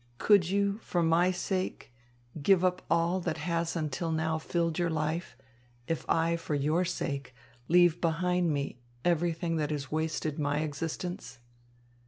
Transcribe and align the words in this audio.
Could 0.17 0.49
you 0.49 0.79
for 0.79 1.03
my 1.03 1.29
sake 1.29 1.93
give 2.41 2.65
up 2.65 2.81
all 2.89 3.19
that 3.19 3.37
has 3.37 3.75
until 3.75 4.11
now 4.11 4.39
filled 4.39 4.79
your 4.79 4.89
life, 4.89 5.37
if 5.87 6.09
I 6.09 6.37
for 6.37 6.55
your 6.55 6.83
sake 6.83 7.35
leave 7.67 8.01
behind 8.01 8.49
me 8.51 8.79
everything 9.05 9.57
that 9.57 9.69
has 9.69 9.91
wasted 9.91 10.39
my 10.39 10.61
existence? 10.61 11.37